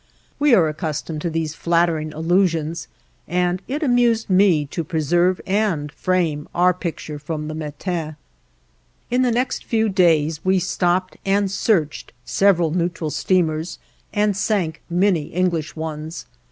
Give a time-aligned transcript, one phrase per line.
[0.39, 2.87] We are accustomed to these flattering allusions,
[3.27, 8.15] and it amused me to preserve and frame our picture from the Matin.
[9.11, 13.77] In the next few days we stopped and searched several neutral steamers,
[14.11, 16.25] and sank many English ones.